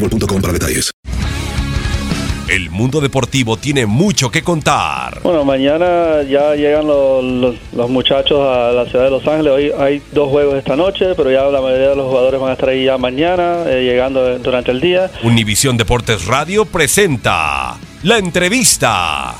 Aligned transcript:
boostmobile.com 0.00 0.40
para 0.40 0.52
detalles. 0.52 0.90
El 2.48 2.70
mundo 2.70 3.02
deportivo 3.02 3.58
tiene 3.58 3.84
mucho 3.84 4.30
que 4.30 4.42
contar. 4.42 5.20
Bueno, 5.22 5.44
mañana 5.44 6.22
ya 6.22 6.54
llegan 6.54 6.86
los, 6.86 7.22
los- 7.22 7.56
los 7.74 7.90
muchachos 7.90 8.40
a 8.40 8.72
la 8.72 8.86
ciudad 8.86 9.04
de 9.04 9.10
Los 9.10 9.26
Ángeles. 9.26 9.52
Hoy 9.52 9.72
hay 9.78 10.02
dos 10.12 10.30
juegos 10.30 10.54
esta 10.56 10.74
noche, 10.74 11.14
pero 11.14 11.30
ya 11.30 11.42
la 11.44 11.60
mayoría 11.60 11.90
de 11.90 11.96
los 11.96 12.06
jugadores 12.06 12.40
van 12.40 12.48
a 12.50 12.52
estar 12.54 12.70
ahí 12.70 12.86
ya 12.86 12.96
mañana, 12.96 13.64
eh, 13.66 13.82
llegando 13.84 14.38
durante 14.38 14.70
el 14.70 14.80
día. 14.80 15.10
Univisión 15.22 15.76
Deportes 15.76 16.24
Radio 16.24 16.64
presenta 16.64 17.76
la 18.02 18.16
entrevista. 18.16 19.34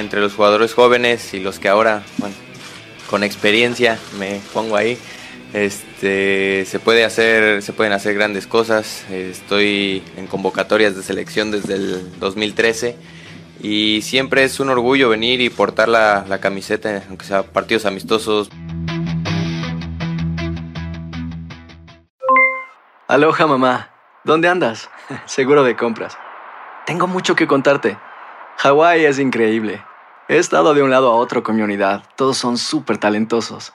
entre 0.00 0.20
los 0.20 0.34
jugadores 0.34 0.74
jóvenes 0.74 1.32
y 1.32 1.40
los 1.40 1.58
que 1.58 1.68
ahora, 1.68 2.02
bueno, 2.18 2.34
con 3.08 3.22
experiencia 3.24 3.98
me 4.18 4.40
pongo 4.52 4.76
ahí, 4.76 4.98
este, 5.52 6.64
se 6.64 6.78
puede 6.78 7.04
hacer, 7.04 7.62
se 7.62 7.72
pueden 7.72 7.92
hacer 7.92 8.14
grandes 8.14 8.46
cosas. 8.46 9.04
Estoy 9.10 10.02
en 10.16 10.26
convocatorias 10.26 10.96
de 10.96 11.02
selección 11.02 11.50
desde 11.50 11.74
el 11.74 12.18
2013 12.18 12.96
y 13.60 14.00
siempre 14.02 14.44
es 14.44 14.60
un 14.60 14.70
orgullo 14.70 15.10
venir 15.10 15.40
y 15.40 15.50
portar 15.50 15.88
la, 15.88 16.24
la 16.28 16.38
camiseta, 16.38 17.02
aunque 17.08 17.26
sea 17.26 17.42
partidos 17.42 17.84
amistosos. 17.84 18.48
Aloha 23.08 23.46
mamá. 23.46 23.90
¿Dónde 24.24 24.48
andas? 24.48 24.88
Seguro 25.26 25.64
de 25.64 25.76
compras. 25.76 26.16
Tengo 26.86 27.06
mucho 27.06 27.36
que 27.36 27.46
contarte. 27.46 27.98
Hawái 28.56 29.04
es 29.04 29.18
increíble. 29.18 29.84
He 30.28 30.38
estado 30.38 30.72
de 30.72 30.82
un 30.82 30.90
lado 30.90 31.10
a 31.10 31.16
otro 31.16 31.42
con 31.42 31.56
mi 31.56 31.62
unidad. 31.62 32.04
Todos 32.16 32.38
son 32.38 32.56
súper 32.56 32.96
talentosos. 32.96 33.74